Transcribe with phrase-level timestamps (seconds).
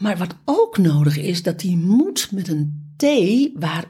[0.00, 3.04] Maar wat ook nodig is, dat die moed met een T,
[3.60, 3.84] waar,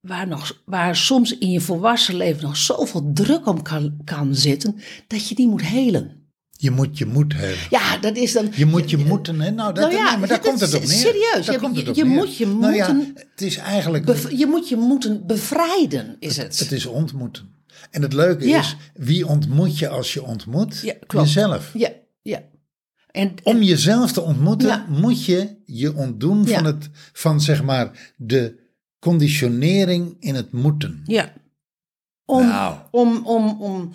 [0.00, 4.76] waar, nog, waar soms in je volwassen leven nog zoveel druk om kan, kan zitten,
[5.06, 6.24] dat je die moet helen.
[6.58, 7.58] Je moet je moed hebben.
[7.70, 8.48] Ja, dat is dan.
[8.54, 9.50] Je moet je moeten, hè?
[9.50, 10.90] Nou, dat, Nou ja, nee, maar daar komt het op neer.
[10.90, 11.46] serieus.
[11.46, 12.16] Daar Je- komt het op je neer.
[12.16, 14.04] moet je Nou ja, moeten- het is eigenlijk...
[14.04, 16.58] bev- je moet je moeten bevrijden, is het.
[16.58, 17.54] Het is ontmoeten.
[17.90, 18.58] En het leuke Ja.
[18.58, 20.80] is, wie ontmoet je als je ontmoet?
[20.82, 21.26] Ja, klopt.
[21.26, 21.70] Jezelf.
[21.74, 21.90] Ja,
[22.22, 22.42] ja.
[23.16, 24.86] En, Om jezelf te ontmoeten, Ja.
[24.88, 26.54] moet je je ontdoen Ja.
[26.54, 28.58] van, het, van zeg maar de
[28.98, 31.02] conditionering in het moeten.
[31.04, 31.32] Ja.
[32.24, 32.76] Om, Nou.
[32.90, 33.92] om, om, om,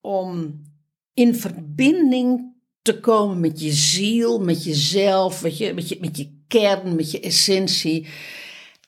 [0.00, 0.60] om
[1.14, 6.42] in verbinding te komen met je ziel, met jezelf, met je, met je, met je
[6.48, 8.06] kern, met je essentie.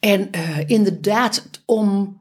[0.01, 2.21] En eh, inderdaad, om,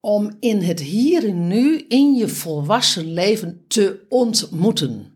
[0.00, 5.12] om in het hier en nu, in je volwassen leven te ontmoeten.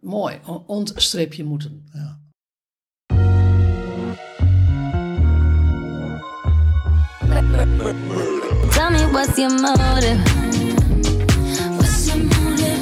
[0.00, 1.84] Mooi, o- ontstreepje moeten.
[7.58, 10.20] Tell me what's your motive?
[11.76, 12.80] What's your motive?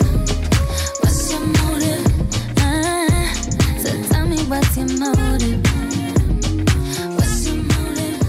[1.00, 2.04] What's your motive?
[2.58, 3.32] Ah,
[3.82, 5.62] so tell me what's your motive?
[7.16, 8.20] What's your motive?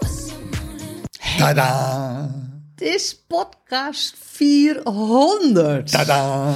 [0.00, 1.06] What's your motive?
[1.38, 2.43] Tada!
[2.84, 5.90] Is podcast 400.
[5.90, 6.54] Tada!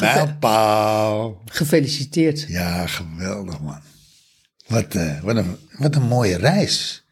[0.00, 1.42] Mijlpaal.
[1.44, 2.44] Gefeliciteerd.
[2.48, 3.80] Ja, geweldig man.
[4.66, 7.04] Wat, eh, wat, een, wat een mooie reis.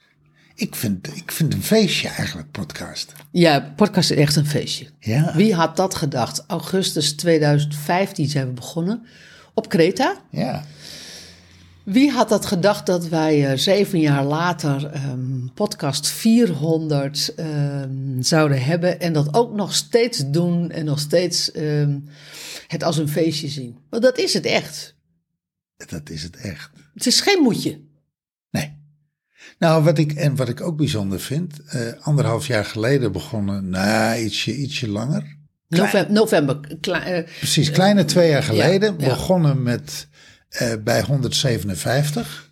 [0.55, 3.13] Ik vind, ik vind een feestje eigenlijk, podcast.
[3.31, 4.87] Ja, podcast is echt een feestje.
[5.01, 5.33] Ja.
[5.35, 6.45] Wie had dat gedacht?
[6.47, 9.07] Augustus 2015 zijn we begonnen
[9.55, 10.17] op Kreta.
[10.31, 10.65] Ja.
[11.87, 18.65] Wie had dat gedacht dat wij eh, zeven jaar later ehm, podcast 400 ehm, zouden
[18.65, 21.99] hebben en dat ook nog steeds doen en nog steeds ehm,
[22.67, 23.77] het als een feestje zien?
[23.91, 24.95] Want dat is het echt.
[25.77, 26.71] Dat is het echt.
[26.95, 27.81] Het is geen moedje.
[28.51, 28.77] Nee.
[29.59, 34.19] Nou, wat ik, en wat ik ook bijzonder vind, eh, anderhalf jaar geleden begonnen, nou,
[34.21, 35.37] ietsje, ietsje langer.
[35.69, 39.09] November, november kle- eh, Precies, kleine twee jaar geleden, ja.
[39.09, 40.09] begonnen met
[40.59, 42.51] eh, bij 157.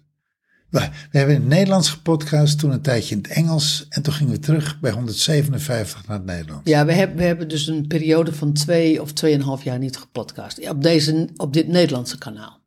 [0.69, 3.87] We, we hebben in het Nederlands gepodcast, toen een tijdje in het Engels.
[3.89, 6.71] En toen gingen we terug bij 157 naar het Nederlands.
[6.71, 10.69] Ja, we hebben, we hebben dus een periode van twee of tweeënhalf jaar niet gepodcast.
[10.69, 12.63] Op, deze, op dit Nederlandse kanaal.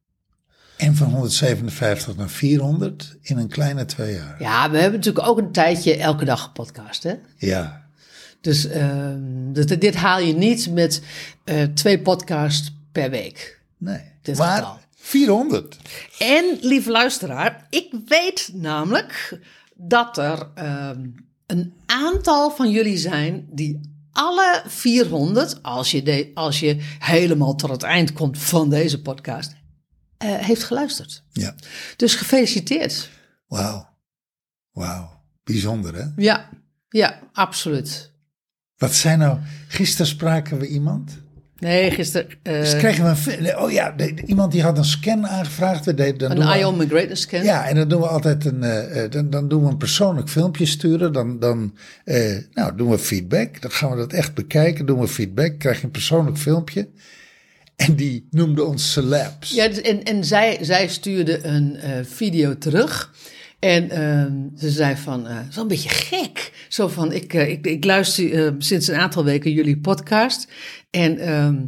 [0.77, 4.35] En van 157 naar 400 in een kleine twee jaar.
[4.39, 7.03] Ja, we hebben natuurlijk ook een tijdje elke dag gepodcast.
[7.03, 7.13] Hè?
[7.37, 7.85] Ja.
[8.41, 11.01] Dus ehm, dit, dit haal je niet met
[11.43, 13.61] eh, twee podcasts per week.
[13.77, 14.01] Nee.
[14.21, 14.86] Dit maar.
[15.07, 15.77] 400.
[16.19, 19.39] En, lieve luisteraar, ik weet namelijk
[19.75, 21.07] dat er ehm,
[21.45, 23.79] een aantal van jullie zijn die
[24.11, 29.55] alle 400, als je, de, als je helemaal tot het eind komt van deze podcast,
[30.17, 31.23] eh, heeft geluisterd.
[31.31, 31.55] Ja.
[31.95, 33.09] Dus gefeliciteerd.
[33.47, 33.89] Wauw.
[34.71, 35.21] Wauw.
[35.43, 36.05] Bijzonder, hè?
[36.15, 36.49] Ja,
[36.89, 38.11] ja, absoluut.
[38.77, 39.39] Wat zijn nou...
[39.67, 41.17] Gisteren spraken we iemand.
[41.59, 43.57] Nee, gisteren eh, Dus kregen we een...
[43.57, 45.85] Oh ja, de- iemand die had een scan aangevraagd.
[45.85, 47.43] We deden, dan doen een Ion Greatness Scan.
[47.43, 50.29] Ja, en dan doen we altijd een, eh, eh, dan, dan doen we een persoonlijk
[50.29, 51.13] filmpje sturen.
[51.13, 51.73] Dan, dan
[52.53, 53.61] nou, doen we feedback.
[53.61, 54.85] Dan gaan we dat echt bekijken.
[54.85, 55.59] Doen we feedback.
[55.59, 56.87] Krijg je een persoonlijk filmpje.
[57.75, 59.51] En die noemde ons celebs.
[59.51, 63.13] Ja, dus- en, en zij, zij stuurde een video terug.
[63.59, 66.51] En ehm, ze zei van, eh zo een beetje gek.
[66.69, 70.51] Zo van, ik, eh, ik, ik luister eh, sinds een aantal weken jullie podcast.
[70.89, 71.65] En, ehm,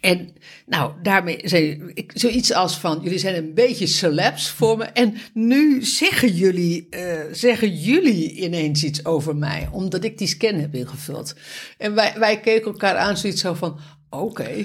[0.00, 0.32] en
[0.66, 4.84] nou, daarmee zei ik zoiets als van, jullie zijn een beetje celebs voor me.
[4.84, 9.68] En nu zeggen jullie, eh, zeggen jullie ineens iets over mij.
[9.72, 11.34] Omdat ik die scan heb ingevuld.
[11.78, 13.78] En wij, wij keken elkaar aan zoiets zo van,
[14.10, 14.64] oké.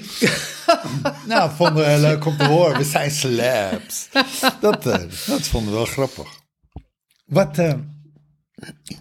[1.26, 2.78] Nou, vonden we leuk om te horen.
[2.78, 4.08] We zijn celebs.
[4.60, 6.28] Dat, eh, dat vonden we wel grappig.
[7.26, 7.74] Wat, eh,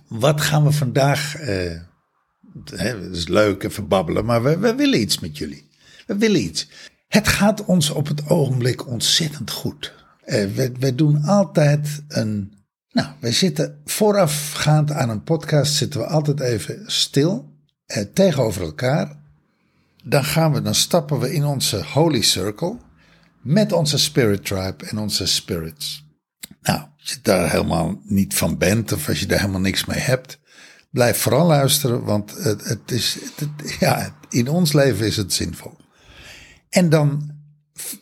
[0.08, 1.36] wat gaan we vandaag...
[1.36, 1.82] eh
[2.64, 5.70] het is leuk, even babbelen, maar we, we willen iets met jullie.
[6.08, 6.68] We willen iets.
[7.08, 9.94] Het gaat ons op het ogenblik ontzettend goed.
[10.26, 12.54] We, we doen altijd een...
[12.92, 17.54] Nou, wij zitten voorafgaand aan een podcast zitten we altijd even stil,
[18.14, 19.25] tegenover elkaar
[20.08, 22.78] dan gaan we, dan stappen we in onze holy circle
[23.42, 26.06] met onze spirit tribe en onze spirits.
[26.62, 30.00] Nou, als je daar helemaal niet van bent of als je daar helemaal niks mee
[30.00, 30.40] hebt,
[30.90, 33.18] blijf vooral luisteren, want het, het is,
[33.80, 35.78] ja, in ons leven is het zinvol.
[36.70, 37.34] En dan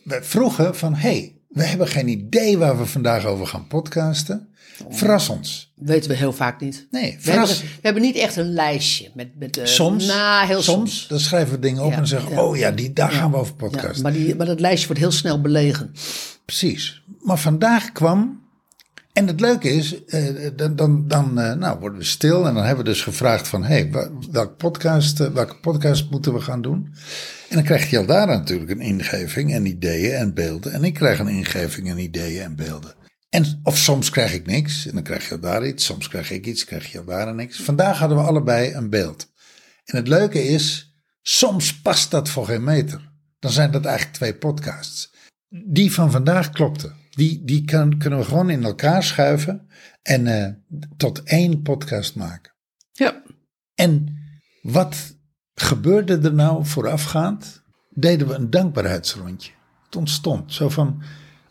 [0.04, 4.48] vroegen van, hey, we hebben geen idee waar we vandaag over gaan podcasten.
[4.90, 5.72] Verras ons.
[5.76, 6.86] Weten we heel vaak niet.
[6.90, 7.60] Nee, We hebben, verras.
[7.62, 11.08] we hebben niet echt een lijstje met, met eh, Soms, Na, heel soms, soms.
[11.08, 12.42] dan schrijven we dingen op Ja, en zeggen, ja.
[12.44, 14.02] oh ja, die, daar gaan we over Ja, podcasten.
[14.02, 15.92] maar, die, maar dat lijstje wordt heel snel belegen.
[16.44, 17.02] Precies.
[17.20, 18.42] Maar vandaag kwam.
[19.14, 22.64] En het leuke is, eh, dan, dan, dan eh, nou, worden we stil en dan
[22.64, 26.62] hebben we dus gevraagd van, hey, wa- welk podcast, eh, welke podcast moeten we gaan
[26.62, 26.94] doen?
[27.48, 30.72] En dan krijgt Jel daar natuurlijk een ingeving en ideeën en beelden.
[30.72, 32.94] En ik krijg een ingeving en ideeën en beelden.
[33.28, 35.84] En, of soms krijg ik niks en dan krijg je daar iets.
[35.84, 37.60] Soms krijg ik iets, krijg je daar niks.
[37.60, 39.26] Vandaag hadden we allebei een beeld.
[39.84, 43.12] En het leuke is, soms past dat voor geen meter.
[43.38, 45.12] Dan zijn dat eigenlijk twee podcasts.
[45.48, 46.92] Die van vandaag klopte.
[47.14, 49.68] Die, die kan, kunnen we gewoon in elkaar schuiven
[50.02, 50.52] en eh,
[50.96, 52.52] tot één podcast maken.
[52.92, 53.22] Ja.
[53.74, 54.18] En
[54.62, 55.16] wat
[55.54, 57.62] gebeurde er nou voorafgaand?
[57.90, 59.52] Deden we een dankbaarheidsrondje.
[59.84, 61.02] Het ontstond zo van,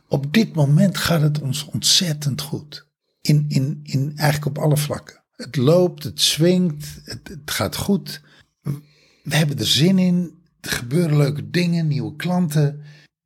[0.08, 2.88] op dit moment gaat het ons ontzettend goed.
[3.22, 5.24] In, in, in eigenlijk op alle vlakken.
[5.36, 8.22] Het loopt, het swingt, het, het gaat goed.
[9.24, 10.42] We hebben er zin in.
[10.60, 12.82] Er gebeuren leuke dingen, nieuwe klanten,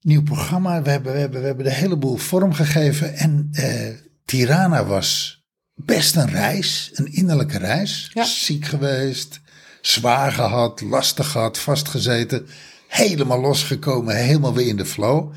[0.07, 0.81] nieuw programma.
[0.81, 3.13] We hebben, we hebben, we hebben de hele boel vormgegeven.
[3.13, 3.95] En eh,
[4.25, 5.42] Tirana was
[5.75, 8.12] best een reis, een innerlijke reis.
[8.13, 8.24] Ja.
[8.24, 9.39] Ziek geweest,
[9.81, 12.48] zwaar gehad, lastig gehad, vastgezeten.
[12.88, 15.33] Helemaal losgekomen, helemaal weer in de flow.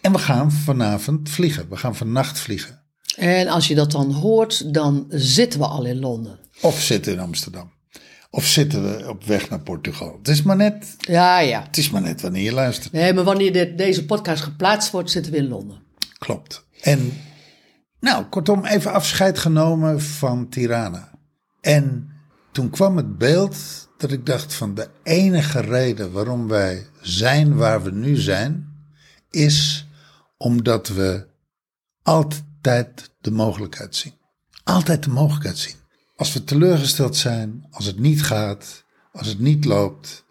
[0.00, 1.68] En we gaan vanavond vliegen.
[1.68, 2.82] We gaan vannacht vliegen.
[3.16, 6.38] En als je dat dan hoort, dan zitten we al in Londen.
[6.60, 7.72] Of zitten in Amsterdam.
[8.30, 10.16] Of zitten we op weg naar Portugal.
[10.18, 11.62] Het is maar net, Ja, ja.
[11.62, 12.92] het is maar net wanneer je luistert.
[12.92, 15.82] Nee, maar wanneer deze podcast geplaatst wordt, zitten we in Londen.
[16.18, 16.64] Klopt.
[16.80, 17.12] En
[18.00, 21.10] nou, kortom, even afscheid genomen van Tirana.
[21.60, 22.10] En
[22.52, 23.56] toen kwam het beeld
[23.98, 28.68] dat ik dacht van de enige reden waarom wij zijn waar we nu zijn,
[29.30, 29.88] is
[30.36, 31.26] omdat we
[32.02, 34.14] altijd de mogelijkheid zien.
[34.64, 35.79] Altijd de mogelijkheid zien.
[36.20, 40.24] Als we teleurgesteld zijn, als het niet gaat, als het niet loopt,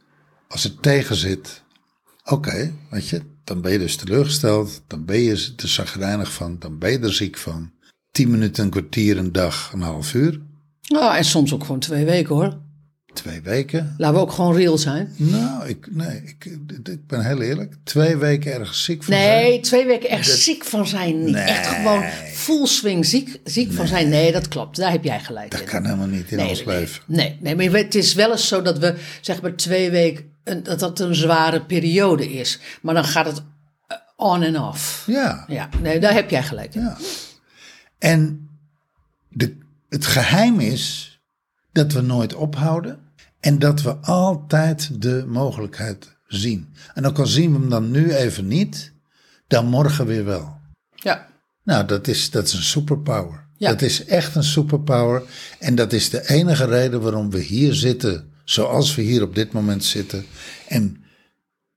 [0.48, 1.64] als het tegenzit,
[2.24, 6.78] Oké, weet je, dan ben je dus teleurgesteld, dan ben je er zagrijnig van, dan
[6.78, 7.72] ben je er ziek van.
[8.12, 10.42] Tien minuten, een kwartier, een dag, een half uur,
[10.88, 12.62] Nou, en soms ook gewoon twee weken hoor.
[13.14, 13.96] Twee weken.
[13.98, 15.14] Laten we ook gewoon real zijn.
[15.16, 16.46] Nou, ik, nee, ik,
[16.84, 17.74] ik ben heel eerlijk.
[17.84, 19.28] Twee weken ergens ziek van zijn.
[19.44, 21.24] Nee, twee weken echt ziek van zijn.
[21.24, 21.44] Niet Nee.
[21.44, 22.04] echt gewoon
[22.34, 24.10] full swing ziek, ziek van zijn.
[24.10, 24.78] Nee, dat klopt.
[24.78, 25.66] Daar heb jij gelijk Dat in.
[25.66, 27.04] kan helemaal niet in nee, ons nee, leven.
[27.06, 30.64] Nee, nee, maar het is wel eens zo dat we zeg maar twee weken, een-
[30.64, 32.60] dat dat een zware periode is.
[32.82, 33.42] Maar dan gaat het
[33.88, 35.04] eh, on en off.
[35.08, 36.82] Ja, Ja, nee, daar heb jij gelijk in.
[36.82, 36.98] ja.
[38.00, 38.50] En
[39.30, 39.58] de,
[39.90, 41.09] het geheim is
[41.72, 43.00] dat we nooit ophouden
[43.40, 46.74] en dat we altijd de mogelijkheid zien.
[46.94, 48.94] En ook al zien we hem dan nu even niet,
[49.48, 50.58] dan morgen weer wel.
[50.96, 51.28] Ja.
[51.64, 53.48] Nou, dat is, dat is een superpower.
[53.58, 53.70] Ja.
[53.70, 55.24] Dat is echt een superpower.
[55.60, 59.52] En dat is de enige reden waarom we hier zitten, zoals we hier op dit
[59.52, 60.26] moment zitten.
[60.68, 61.04] En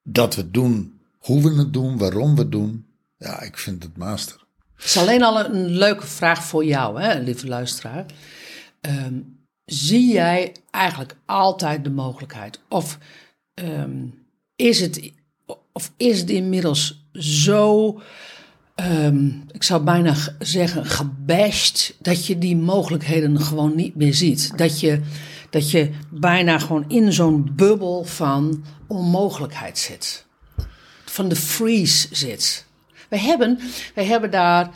[0.03, 2.87] dat we doen, hoe we het doen, waarom we het doen.
[3.19, 4.41] Ja, ik vind het master.
[4.77, 8.07] Het is alleen al een, leuke vraag voor jou, hè, lieve luisteraar.
[8.81, 9.15] Ehm,
[9.65, 12.61] zie jij eigenlijk altijd de mogelijkheid?
[12.69, 12.99] Of,
[13.55, 14.07] ehm,
[14.57, 15.13] is, het,
[15.73, 18.01] of is het inmiddels zo,
[18.75, 24.59] ehm, ik zou bijna zeggen, gebashed, dat je die mogelijkheden gewoon niet meer ziet?
[24.59, 25.01] Dat je,
[25.51, 30.27] dat je bijna gewoon in zo'n bubbel van onmogelijkheid zit.
[31.05, 32.67] Van de freeze zit.
[33.09, 33.59] We hebben,
[33.95, 34.71] wij hebben daar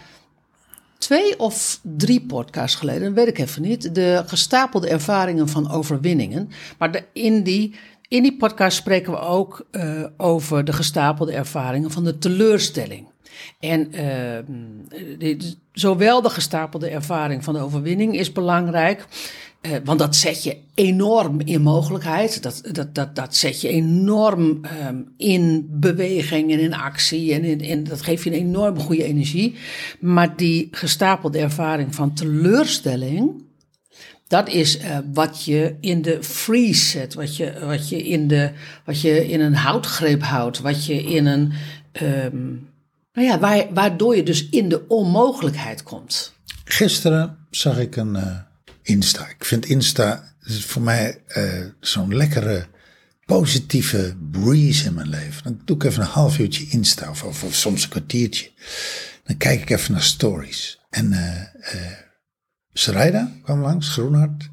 [0.98, 6.50] twee of drie podcasts geleden, dat weet ik even niet, de gestapelde ervaringen van overwinningen.
[6.78, 7.74] Maar in, die,
[8.08, 13.06] in die podcast spreken we ook eh, over de gestapelde ervaringen van de teleurstelling.
[13.60, 13.90] En
[15.18, 19.04] dit- zowel de gestapelde ervaring van de overwinning is belangrijk.
[19.60, 22.42] Eh, want dat zet je enorm in mogelijkheid.
[22.42, 27.34] Dat, dat, dat, dat zet je enorm ehm, in beweging en in actie.
[27.34, 29.54] En in, in, dat geeft je een enorm goede energie.
[30.00, 33.44] Maar die gestapelde ervaring van teleurstelling.
[34.28, 38.50] Dat is eh, wat je in de freeze zet, wat je, wat, je in de,
[38.84, 41.52] wat je in een houtgreep houdt, wat je in een.
[41.92, 42.44] ehm,
[43.12, 46.34] nou ja, waar, waardoor je dus in de onmogelijkheid komt.
[46.64, 48.36] Gisteren zag ik een eh,
[48.86, 49.28] Insta.
[49.28, 52.66] Ik vind Insta voor mij eh, zo'n lekkere
[53.24, 55.42] positieve breeze in mijn leven.
[55.42, 58.50] Dan doe ik even een half uurtje Insta of, of, soms een kwartiertje.
[59.24, 60.80] Dan kijk ik even naar stories.
[60.90, 61.12] En
[62.72, 64.50] Sarayda kwam langs, Groenhart.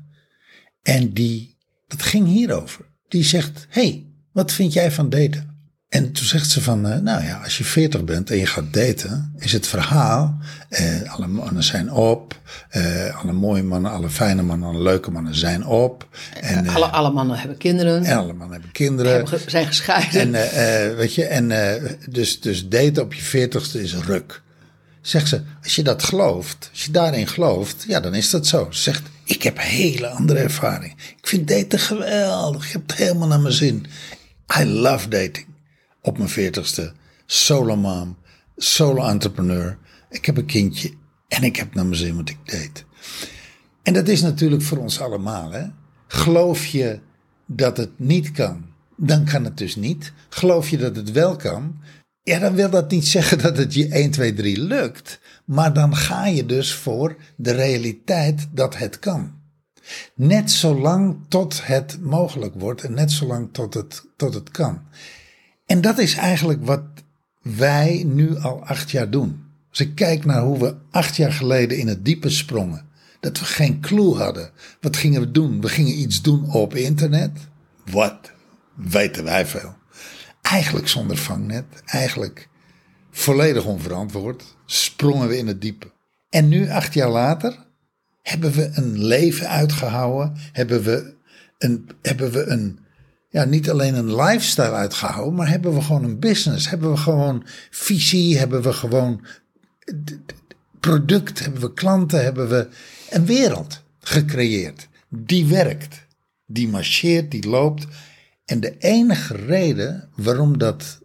[0.82, 2.86] En die, dat ging hierover.
[3.08, 5.53] Die zegt, hey, wat vind jij van daten?
[5.94, 8.74] En toen zegt ze van, eh, nou ja, als je 40 bent en je gaat
[8.74, 10.38] daten, is het verhaal,
[10.70, 15.36] eh, alle mannen zijn op, eh, alle mooie mannen, alle fijne mannen, alle leuke mannen
[15.36, 16.08] zijn op.
[16.42, 19.14] En, eh, alle, alle mannen hebben kinderen, en alle mannen hebben kinderen.
[19.14, 20.36] hebben zijn gescheiden.
[20.36, 21.48] En, weet je, en
[22.10, 24.42] dus, dus daten op je 40ste is ruk.
[25.02, 28.68] Zegt ze, als je dat gelooft, als je daarin gelooft, ja, dan is dat zo.
[28.70, 30.94] Ze zegt, ik heb een hele andere ervaring.
[31.18, 32.66] Ik vind daten geweldig.
[32.66, 33.86] Ik heb het helemaal naar mijn zin.
[34.60, 35.52] I love dating.
[36.06, 36.92] Op mijn 40ste.
[37.26, 38.18] Solo mom.
[38.56, 39.78] Solo entrepreneur.
[40.10, 40.94] Ik heb een kindje.
[41.28, 42.86] En ik heb naar mijn zin wat ik deed.
[43.84, 45.52] En dat is natuurlijk voor ons allemaal.
[45.52, 45.66] Hè?
[46.08, 47.00] Geloof je
[47.46, 48.66] dat het niet kan,
[48.98, 50.14] dan kan het dus niet.
[50.30, 51.80] Geloof je dat het wel kan,
[52.24, 55.20] ja, dan wil dat niet zeggen dat het je 1, 2, 3 lukt.
[55.46, 59.42] Maar dan ga je dus voor de realiteit dat het kan.
[60.16, 64.82] Net zolang tot het mogelijk wordt en net zolang tot het, tot het kan.
[65.66, 66.84] En dat is eigenlijk wat
[67.42, 69.44] wij nu al acht jaar doen.
[69.70, 72.92] Als ik kijk naar hoe we acht jaar geleden in het diepe sprongen.
[73.20, 74.52] Dat we geen clue hadden.
[74.82, 75.62] Wat gingen we doen?
[75.62, 77.32] We gingen iets doen op internet.
[77.92, 78.32] Wat?
[78.76, 79.76] Weten wij veel.
[80.42, 81.66] Eigenlijk zonder vangnet.
[81.86, 82.50] Eigenlijk
[83.12, 84.44] volledig onverantwoord.
[84.66, 85.92] Sprongen we in het diepe.
[86.30, 87.66] En nu, acht jaar later,
[88.22, 90.34] hebben we een leven uitgehouden.
[90.52, 91.16] Hebben we
[91.58, 92.80] een, hebben we een
[93.34, 96.70] ja, niet alleen een lifestyle uitgehouden, maar hebben we gewoon een business.
[96.70, 99.26] Hebben we gewoon visie, hebben we gewoon
[100.80, 102.68] product, hebben we klanten, hebben we
[103.10, 104.88] een wereld gecreëerd.
[105.10, 106.06] Die werkt,
[106.46, 107.88] die marcheert, die loopt.
[108.46, 111.00] En de enige reden waarom dat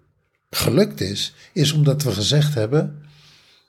[0.51, 3.03] gelukt is, is omdat we gezegd hebben,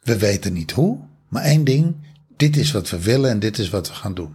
[0.03, 0.99] we weten niet hoe,
[1.29, 1.95] maar één ding,
[2.37, 4.33] dit is wat we willen en dit is wat we gaan doen.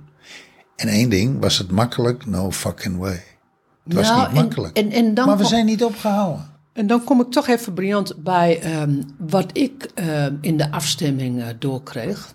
[0.76, 2.26] En één ding, was het makkelijk?
[2.26, 3.33] No fucking way.
[3.84, 4.76] Het was Nou, niet makkelijk.
[4.76, 6.52] en- en dan maar we zijn niet opgehouden.
[6.72, 11.40] En dan kom ik toch even briljant bij ehm, wat ik ehm, in de afstemming
[11.42, 12.34] eh, doorkreeg.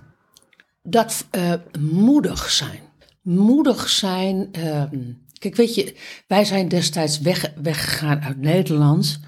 [0.83, 2.79] Dat eh, moedig zijn.
[3.21, 4.47] Moedig zijn.
[4.51, 4.97] ehm,
[5.39, 5.95] kijk, weet je,
[6.27, 9.19] wij zijn destijds weg, weggegaan uit Nederland.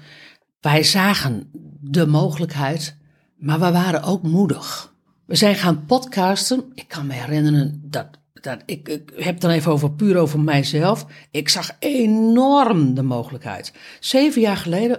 [0.60, 1.50] Wij zagen
[1.80, 2.96] de mogelijkheid,
[3.36, 4.92] maar we waren ook moedig.
[5.26, 6.64] We zijn gaan podcasten.
[6.74, 8.08] Ik kan me herinneren dat.
[8.42, 11.06] Dat ik, ik heb het dan even over puur over mijzelf.
[11.30, 13.72] Ik zag enorm de mogelijkheid.
[14.00, 14.98] Zeven jaar geleden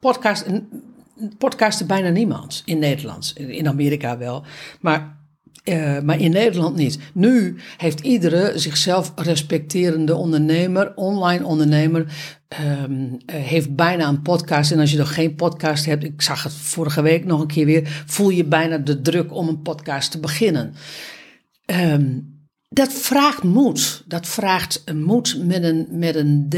[0.00, 0.46] podcast,
[1.38, 3.32] podcastte bijna niemand in Nederland.
[3.36, 4.44] In Amerika wel.
[4.80, 5.18] Maar
[5.64, 6.98] eh, maar in Nederland niet.
[7.14, 12.06] Nu heeft iedere zichzelf respecterende ondernemer, online ondernemer,
[12.48, 12.58] eh,
[13.32, 14.72] heeft bijna een podcast.
[14.72, 17.66] En als je nog geen podcast hebt, ik zag het vorige week nog een keer
[17.66, 20.74] weer, voel je bijna de druk om een podcast te beginnen.
[21.64, 22.18] Ehm,
[22.72, 24.04] dat vraagt moed.
[24.06, 26.54] Dat vraagt een moed met een, met een D.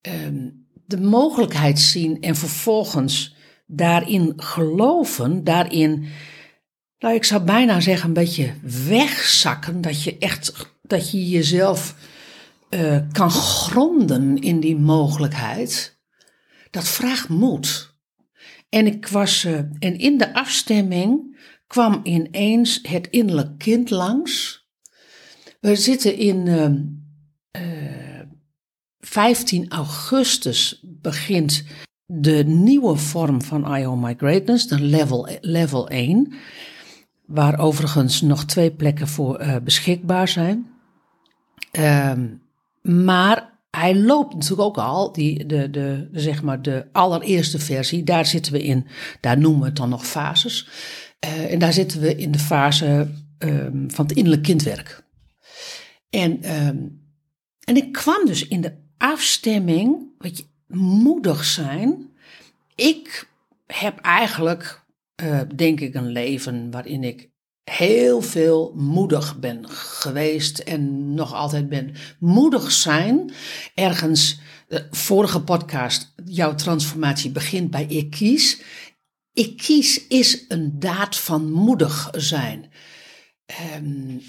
[0.00, 0.48] Ehm,
[0.86, 3.34] de mogelijkheid zien en vervolgens
[3.66, 6.08] daarin geloven, daarin
[7.04, 8.54] nou, ik zou bijna zeggen, een beetje
[8.88, 9.80] wegzakken.
[9.80, 11.94] Dat je echt, dat je jezelf
[12.68, 15.98] eh, kan gronden in die mogelijkheid.
[16.70, 17.94] Dat vraagt moed.
[18.68, 24.63] En ik was, eh, en in de afstemming kwam ineens het innerlijk kind langs.
[25.64, 26.64] We zitten in eh,
[27.50, 28.26] eh,
[29.00, 31.64] 15 augustus begint
[32.06, 36.32] de nieuwe vorm van I My Greatness, de level, level 1
[37.26, 40.66] waar overigens nog twee plekken voor eh, beschikbaar zijn.
[41.70, 42.26] Ehm,
[42.82, 48.26] maar hij loopt natuurlijk ook al, die, de, de, zeg maar de allereerste versie, daar
[48.26, 48.86] zitten we in,
[49.20, 50.68] daar noemen we het dan nog fases.
[51.18, 55.03] Eh, en daar zitten we in de fase ehm, van het innerlijk kindwerk.
[56.14, 56.78] En, ehm,
[57.64, 60.44] en ik kwam dus in de afstemming, weet je,
[60.76, 62.10] moedig zijn.
[62.74, 63.28] Ik
[63.66, 64.84] heb eigenlijk
[65.22, 67.30] uh, denk ik, een leven waarin ik
[67.70, 71.94] heel veel moedig ben geweest en nog altijd ben.
[72.18, 73.32] Moedig zijn,
[73.74, 78.62] ergens, de vorige podcast, jouw transformatie begint bij ik kies.
[79.32, 82.72] Ik kies is een daad van moedig zijn.
[83.76, 84.22] Um,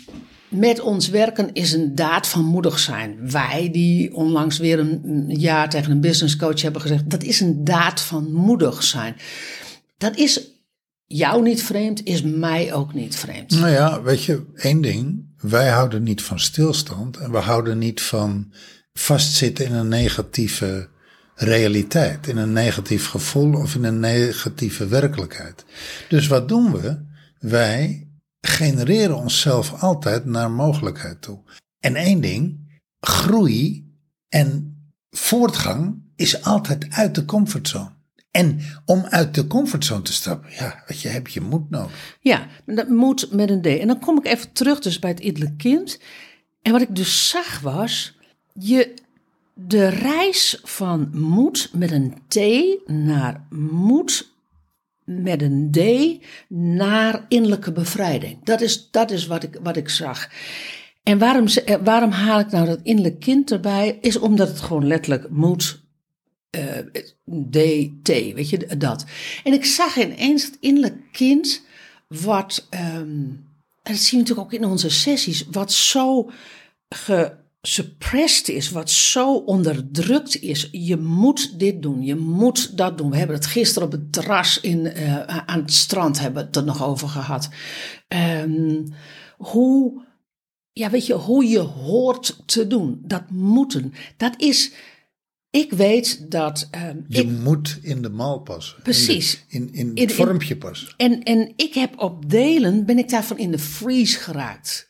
[0.50, 3.32] met ons werken is een daad van moedig zijn.
[3.32, 7.64] Wij die onlangs weer een jaar tegen een business coach hebben gezegd, dat is een
[7.64, 9.16] daad van moedig zijn.
[9.98, 10.50] Dat is
[11.06, 13.52] jou niet vreemd, is mij ook niet vreemd.
[13.52, 15.34] Nou ja, weet je, één ding.
[15.38, 18.54] Wij houden niet van stilstand en we houden niet van
[18.94, 20.90] vastzitten in een negatieve
[21.36, 25.66] realiteit, in een negatief gevoel of in een negatieve werkelijkheid.
[26.10, 27.06] Dus wat doen we?
[27.40, 28.05] Wij
[28.46, 31.40] genereren onszelf altijd naar mogelijkheid toe.
[31.80, 32.60] En één ding,
[33.00, 33.94] groei
[34.30, 34.78] en
[35.10, 37.94] voortgang is altijd uit de comfortzone.
[38.32, 42.18] En om uit de comfortzone te stappen, ja, weet je, heb je moed nodig.
[42.20, 43.66] Ja, dat moet met een D.
[43.66, 46.00] En dan kom ik even terug dus bij het innerlijk kind.
[46.62, 48.18] En wat ik dus zag was,
[48.54, 48.94] je,
[49.54, 52.40] de reis van moed met een T
[52.90, 54.34] naar moed
[55.06, 55.80] met een D
[56.50, 58.44] naar innerlijke bevrijding.
[58.44, 60.30] Dat is, dat is wat, ik, wat ik zag.
[61.04, 63.98] En waarom, eh, waarom haal ik nou dat innerlijk kind erbij?
[64.02, 65.84] Is omdat het gewoon letterlijk moet
[66.50, 66.78] eh,
[67.26, 69.06] DT, weet je, dat.
[69.44, 71.62] En ik zag ineens het innerlijk kind,
[72.08, 72.84] wat, ehm,
[73.84, 76.32] en dat zien we natuurlijk ook in onze sessies, wat zo
[77.66, 80.70] gesuppressed is, wat zo onderdrukt is.
[80.72, 83.10] Je moet dit doen, je moet dat doen.
[83.10, 86.64] We hebben het gisteren op het terras in, eh, aan het strand hebben het er
[86.64, 87.50] nog over gehad.
[88.08, 88.84] Ehm,
[89.38, 90.04] hoe,
[90.72, 94.72] ja, weet je, hoe je hoort te doen, dat moeten, dat is...
[95.50, 98.82] Ik weet dat ehm, Je ik moet in de mal passen.
[98.84, 99.44] Precies.
[99.48, 100.88] In, de- in, in In- het in- vormpje passen.
[100.98, 104.90] En, en ik heb op delen, ben ik daarvan in de freeze geraakt.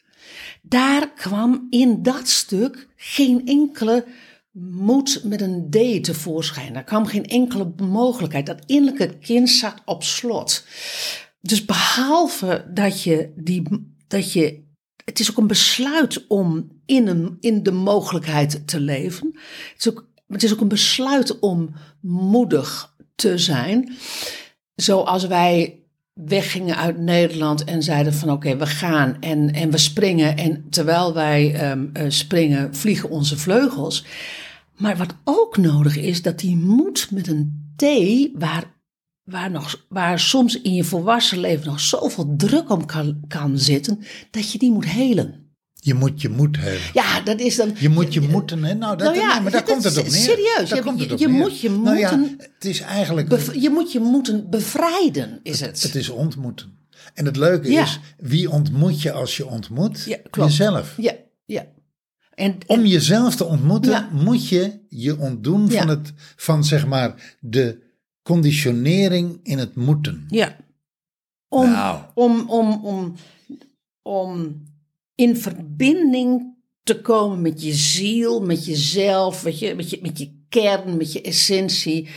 [0.68, 4.06] Daar kwam in dat stuk geen enkele
[4.60, 6.74] moed met een D tevoorschijn.
[6.74, 8.46] Daar kwam geen enkele mogelijkheid.
[8.46, 10.66] Dat innerlijke kind zat op slot.
[11.42, 14.64] Dus behalve dat je die, dat je,
[15.06, 19.32] het is ook een besluit om in, een, in de mogelijkheid te leven.
[19.74, 23.96] Het is ook, het is ook een besluit om moedig te zijn.
[24.76, 25.85] Zoals wij
[26.24, 30.38] weggingen uit Nederland en zeiden van oké, we gaan en, en we springen.
[30.38, 34.06] En terwijl wij eh, springen, vliegen onze vleugels.
[34.78, 37.84] Maar wat ook nodig is, dat die moed met een T,
[38.40, 38.64] waar,
[39.24, 44.00] waar, nog, waar soms in je volwassen leven nog zoveel druk om kan, kan zitten,
[44.32, 45.45] dat je die moet helen.
[45.86, 46.82] Je moet je moed hebben.
[46.94, 47.72] Ja, dat is dan.
[47.80, 48.74] Je moet je moeten, hè?
[48.74, 50.14] Nou, dat, Nou ja, nee, maar daar dat komt het op neer.
[50.14, 50.70] serieus.
[50.70, 51.38] Daar Je- komt het op je neer.
[51.40, 55.60] moet je Nou ja, moeten- het is eigenlijk, bev- je moet je moeten bevrijden, is
[55.60, 55.82] het.
[55.84, 56.78] het is ontmoeten.
[57.14, 57.82] En het leuke Ja.
[57.84, 60.04] is, wie ontmoet je als je ontmoet?
[60.04, 60.50] Ja, klopt.
[60.50, 60.94] Jezelf.
[60.98, 61.14] Ja,
[61.46, 61.66] ja.
[62.34, 67.84] En, Om jezelf te ontmoeten, moet je je ontdoen van, het, van zeg maar de
[68.24, 70.26] conditionering in het moeten.
[70.30, 70.56] Ja.
[71.48, 72.00] Om, Nou.
[72.14, 73.16] om, om, om,
[74.02, 74.64] om
[75.16, 80.44] in verbinding te komen met je ziel, met jezelf, met je, met je, met je
[80.50, 82.10] kern, met je essentie.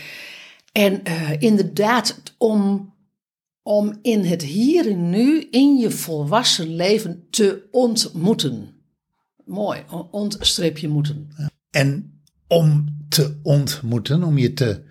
[0.72, 2.92] En eh, inderdaad, om,
[3.62, 8.68] om in het hier en nu, in je volwassen leven te ontmoeten.
[9.44, 11.30] Mooi, o- ontstreepje moeten.
[11.70, 14.82] En om te ontmoeten, om je te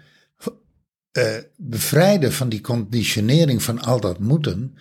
[1.11, 4.75] eh, bevrijden van die conditionering van al dat moeten,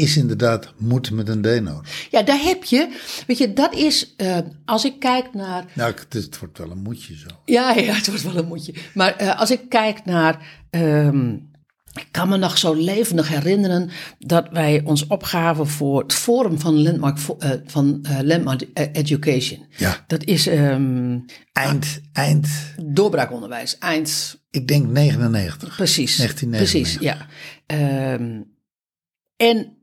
[0.00, 2.06] is inderdaad moed met een D nodig.
[2.10, 6.12] Ja, daar heb je, weet je, dat is, eh, als ik kijk naar Nou, het,
[6.12, 7.26] het wordt wel een moedje zo.
[7.44, 8.74] Ja, ja, het wordt wel een moedje.
[8.94, 10.64] Maar eh, als ik kijk naar.
[10.70, 11.34] ehm,
[11.94, 16.82] ik kan me nog zo levendig herinneren dat wij ons opgaven voor het Forum van
[16.82, 19.66] Landmark, eh, van, Landmark Education.
[19.76, 20.04] Ja.
[20.06, 21.18] Dat is ehm,
[21.52, 22.48] Eind, eind,
[22.84, 24.40] doorbraakonderwijs, eind.
[24.50, 25.76] ik denk 99.
[25.76, 26.16] Precies.
[26.16, 26.70] 1999.
[26.70, 27.26] Precies, ja.
[27.66, 28.40] Ehm,
[29.36, 29.79] en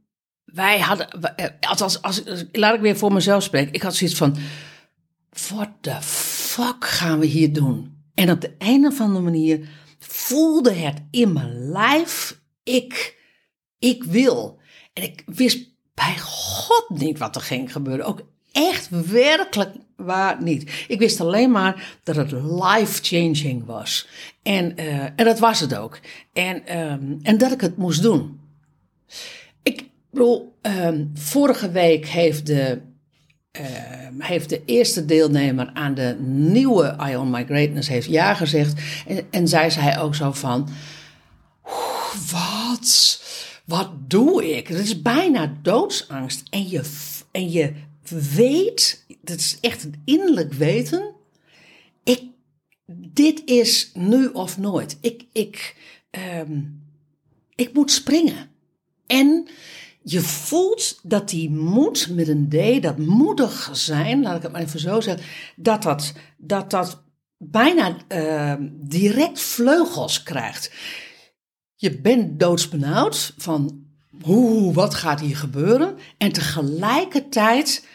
[0.57, 3.73] wij hadden, eh, als, als- laat ik weer voor mezelf spreken.
[3.73, 4.35] Ik had zoiets van,
[5.47, 7.95] what the fuck gaan we hier doen?
[8.13, 9.67] En op de een of andere manier
[9.99, 13.17] voelde het in mijn lijf, ik,
[13.79, 14.59] ik wil.
[14.93, 18.05] En ik wist bij God niet wat er ging gebeuren.
[18.05, 20.85] Ook echt werkelijk waar niet.
[20.87, 24.07] Ik wist alleen maar dat het life-changing was.
[24.43, 25.99] En, eh, en dat was het ook.
[26.33, 28.39] En, ehm, en dat ik het moest doen.
[30.17, 32.81] Bedoel, ehm, vorige week heeft de,
[33.51, 38.81] ehm, heeft de eerste deelnemer aan de nieuwe Ion My Greatness heeft ja gezegd.
[39.07, 40.69] En, en zij zei ook zo van,
[41.65, 43.21] "Oeh, wat,
[43.65, 44.67] wat doe ik?
[44.67, 46.43] Het is bijna doodsangst.
[46.49, 46.81] En je,
[47.31, 47.73] en je
[48.35, 51.13] weet, dat is echt een innerlijk weten,
[52.03, 52.21] ik,
[53.11, 54.97] dit is nu of nooit.
[55.01, 55.75] Ik, ik,
[56.09, 56.61] ehm,
[57.55, 58.49] ik moet springen.
[59.07, 59.47] En
[60.09, 64.61] je voelt dat die moed met een D, dat moedig zijn, laat ik het maar
[64.61, 67.03] even zo zeggen, dat dat, dat, dat
[67.37, 70.71] bijna ehm, direct vleugels krijgt.
[71.75, 73.85] Je bent doodsbenauwd van
[74.21, 75.97] hoe, wat gaat hier gebeuren?
[76.17, 77.87] En tegelijkertijd,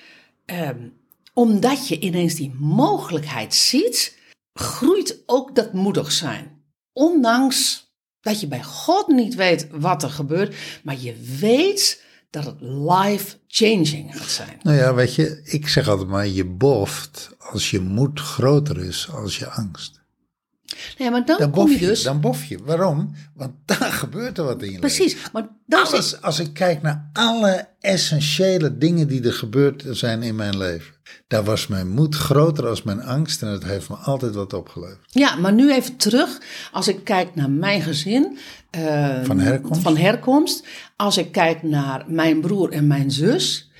[0.45, 0.89] ehm,
[1.33, 4.19] omdat je ineens die mogelijkheid ziet,
[4.53, 6.63] groeit ook dat moedig zijn.
[6.93, 7.92] Ondanks
[8.23, 14.17] dat je bij God niet weet wat er gebeurt, maar je weet dat het life-changing
[14.19, 14.59] gaat zijn.
[14.63, 19.11] Nou ja, weet je, ik zeg altijd maar, je boft als je moed groter is
[19.11, 20.02] als je angst.
[20.99, 22.03] Nee, maar dan, Dan kom je je, dus...
[22.03, 22.59] dan bof je.
[22.65, 23.15] Waarom?
[23.35, 24.81] Want dan gebeurt er wat in je leven.
[24.81, 29.85] precies, maar dan zit- Alles, als ik kijk naar alle essentiële dingen die er gebeurd
[29.91, 30.95] zijn in mijn leven.
[31.29, 34.99] Daar was mijn moed groter als mijn angst en het heeft me altijd wat opgeleverd.
[35.07, 36.41] Ja, maar nu even terug.
[36.73, 38.39] Als ik kijk naar mijn gezin.
[38.71, 39.83] eh, Van herkomst?
[39.83, 40.67] Van herkomst.
[40.97, 43.71] Als ik kijk naar mijn broer en mijn zus.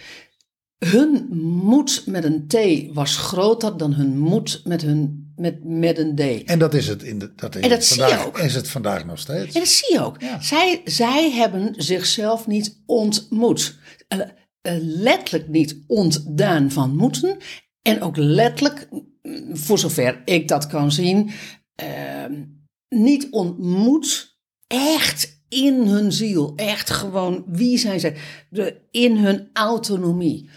[0.79, 1.27] Hun
[1.63, 2.57] moed met een T
[2.95, 6.45] was groter dan hun moed met, hun, met, met een D.
[6.45, 8.39] En dat is het, in de, dat is En dat het zie je vandaag, ook.
[8.39, 9.55] Is het vandaag nog steeds.
[9.55, 10.21] En dat zie je ook.
[10.21, 10.41] Ja.
[10.41, 13.79] Zij, zij hebben zichzelf niet ontmoet.
[14.09, 14.19] Eh,
[14.61, 17.37] eh, letterlijk niet ontdaan van moeten.
[17.83, 21.31] En ook letterlijk, mm, voor zover ik dat kan zien,
[21.75, 22.25] eh,
[22.89, 24.37] niet ontmoet.
[24.67, 26.53] Echt in hun ziel.
[26.57, 28.17] Echt gewoon wie zijn zij.
[28.51, 30.49] De, in hun autonomie.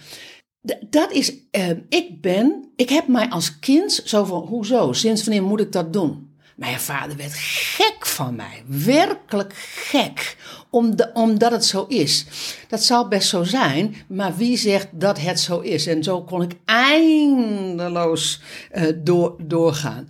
[0.89, 5.43] Dat is, eh, ik ben, ik heb mij als kind zo van, hoezo, sinds wanneer
[5.43, 6.33] moet ik dat doen?
[6.55, 10.37] Mijn vader werd gek van mij, werkelijk gek,
[10.69, 12.25] om de- omdat het zo is.
[12.67, 15.87] Dat zal best zo zijn, maar wie zegt dat het zo is?
[15.87, 20.07] En zo kon ik eindeloos eh, door, doorgaan.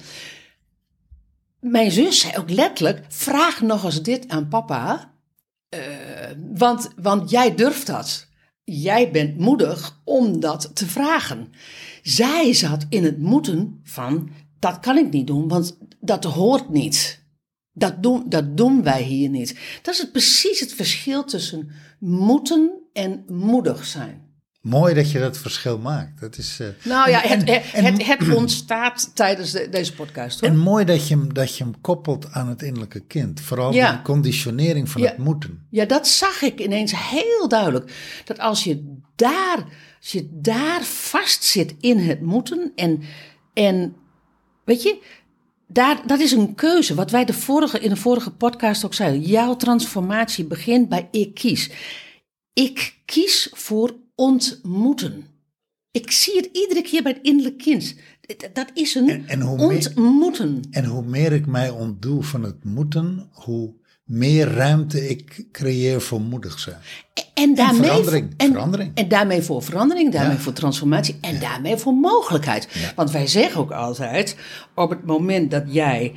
[1.59, 5.11] Mijn zus zei ook letterlijk, vraag nog eens dit aan papa,
[5.69, 5.79] eh,
[6.53, 8.27] want, want jij durft dat.
[8.67, 11.51] Jij bent moedig om dat te vragen.
[12.03, 17.23] Zij zat in het moeten van, dat kan ik niet doen, want dat hoort niet.
[17.73, 19.59] Dat doen, dat doen wij hier niet.
[19.81, 24.34] Dat is het, precies het verschil tussen moeten en moedig zijn.
[24.65, 26.19] Mooi dat je dat verschil maakt.
[26.19, 29.93] Dat is, eh, Nou ja, en- het, en- het, het, het ontstaat tijdens de- deze
[29.93, 30.39] podcast.
[30.39, 30.49] Hoor.
[30.49, 33.41] En mooi dat je, hem, dat je hem koppelt aan het innerlijke kind.
[33.41, 33.91] Vooral Ja.
[33.91, 35.07] die conditionering van Ja.
[35.07, 35.67] het moeten.
[35.69, 37.91] Ja, dat zag ik ineens heel duidelijk.
[38.25, 39.65] Dat als je daar,
[40.01, 43.01] als je daar vast zit in het moeten en,
[43.53, 43.95] en
[44.63, 44.97] weet je,
[45.67, 46.95] daar, dat is een keuze.
[46.95, 49.21] Wat wij de vorige, in de vorige podcast ook zeiden.
[49.21, 51.69] Jouw transformatie begint bij ik kies.
[52.53, 55.25] Ik kies voor ontmoeten.
[55.91, 57.95] Ik zie het iedere keer bij het innerlijk kind.
[58.53, 60.61] Dat- is een En- en hoe meer- ontmoeten.
[60.71, 63.73] En hoe meer ik mij ontdoe van het moeten, hoe
[64.03, 66.77] meer ruimte ik creëer voor moedig zijn.
[67.33, 68.91] En daarmee, verandering, en, verandering.
[68.95, 70.41] en daarmee voor verandering, daarmee Ja.
[70.41, 72.67] voor transformatie en daarmee voor mogelijkheid.
[72.95, 74.35] Want wij zeggen ook altijd,
[74.75, 76.13] op het moment dat jij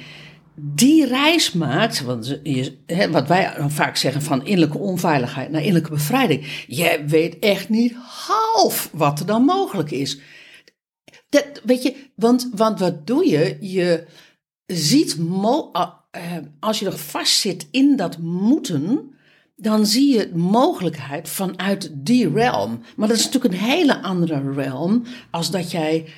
[0.61, 5.91] die reis maakt, want je, hè, wat wij vaak zeggen van innerlijke onveiligheid naar innerlijke
[5.91, 10.21] bevrijding, jij weet echt niet half wat er dan mogelijk is.
[11.29, 13.57] Dat, weet je, want, want wat doe je?
[13.61, 14.07] Je
[14.67, 15.19] ziet,
[15.73, 16.23] ah, eh,
[16.61, 19.11] als je er vast zit in dat moeten,
[19.57, 22.81] dan zie je mogelijkheid vanuit die realm.
[22.97, 26.09] Maar dat is natuurlijk een hele andere realm als dat jij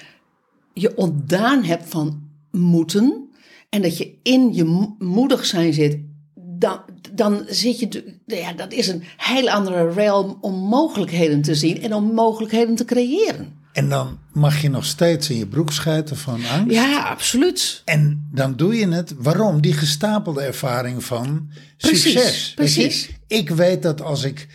[0.75, 3.30] je ontdaan hebt van moeten
[3.71, 5.99] en dat je in je mo- moedig zijn zit.
[6.35, 6.81] Dan,
[7.13, 11.95] dan zit je, ja, dat is een hele andere realm om mogelijkheden te zien en
[11.95, 13.59] om mogelijkheden te creëren.
[13.73, 16.75] En dan mag je nog steeds in je broek schijten van angst.
[16.75, 17.83] Ja, absoluut.
[17.85, 19.15] En dan doe je het.
[19.19, 19.61] Waarom?
[19.61, 22.47] Die gestapelde ervaring van Precies, succes.
[22.47, 23.11] Weet precies.
[23.27, 24.49] Ik weet dat als ik.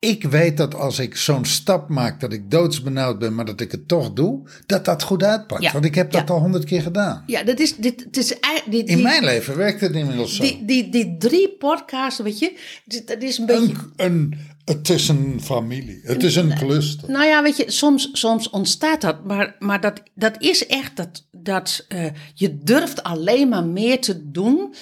[0.00, 3.70] Ik weet dat als ik zo'n stap maak dat ik doodsbenauwd ben, maar dat ik
[3.72, 5.62] het toch doe, dat dat goed uitpakt.
[5.62, 6.34] Ja, Want ik heb dat ja.
[6.34, 7.22] al honderd keer gedaan.
[7.26, 8.34] Ja, dat is, dit, het is,
[8.70, 10.42] die, In die, mijn leven werkt het inmiddels zo.
[10.42, 13.62] die, die, die drie podcasts, weet je, dit- dat is een beetje...
[13.62, 16.00] een, een, het is een familie.
[16.02, 17.10] Het is een cluster.
[17.10, 21.26] Nou ja, weet je, soms, soms ontstaat dat, maar, maar dat, dat is echt dat,
[21.32, 24.74] dat eh, je durft alleen maar meer te doen,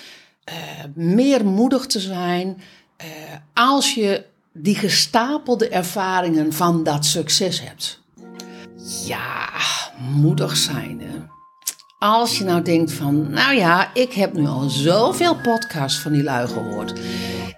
[0.45, 0.55] eh,
[0.95, 2.61] meer moedig te zijn,
[2.97, 3.07] eh,
[3.55, 4.25] als je
[4.59, 8.03] die gestapelde ervaringen van dat succes hebt.
[9.07, 9.49] Ja,
[10.15, 11.01] moedig zijn.
[11.01, 11.19] Hè?
[11.99, 16.23] Als je nou denkt van, nou ja, ik heb nu al zoveel podcasts van die
[16.23, 17.01] lui gehoord.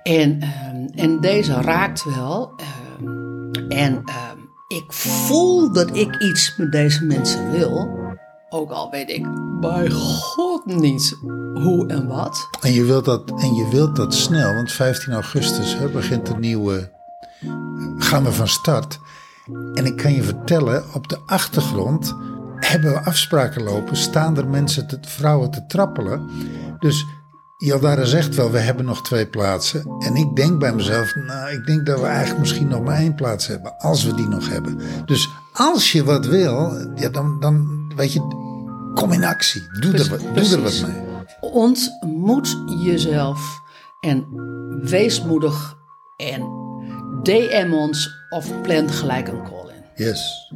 [0.03, 2.53] En, ehm, en deze raakt wel.
[2.57, 8.00] ehm, en ehm, ik voel dat ik iets met deze mensen wil.
[8.53, 9.27] Ook al weet ik
[9.61, 11.17] bij God niet
[11.55, 12.49] hoe en wat.
[12.61, 16.37] En je wilt dat, en je wilt dat snel, want 15 augustus hè, begint de
[16.37, 16.91] nieuwe.
[17.99, 18.99] gaan we van start.
[19.75, 22.15] En ik kan je vertellen, op de achtergrond
[22.55, 26.31] hebben we afspraken lopen, staan er mensen, te, vrouwen te trappelen.
[26.79, 27.05] Dus
[27.59, 29.97] Jaldara zegt wel, we hebben nog twee plaatsen.
[29.99, 33.15] En ik denk bij mezelf, nou, ik denk dat we eigenlijk misschien nog maar één
[33.15, 34.81] plaats hebben, als we die nog hebben.
[35.05, 38.21] Dus als je wat wil, ja, dan, dan weet je,
[38.95, 39.63] kom in actie.
[39.81, 41.09] Doe, er, wat- doe er wat mee.
[41.41, 43.61] Ontmoet jezelf
[44.01, 44.27] en
[44.83, 45.77] wees moedig
[46.17, 46.41] en
[47.23, 50.05] DM ons of plan gelijk een call in.
[50.07, 50.53] Yes.